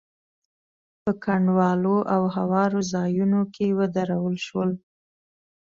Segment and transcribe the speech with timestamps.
[1.03, 4.71] په کنډوالو او هوارو ځايونو کې ودرول شول.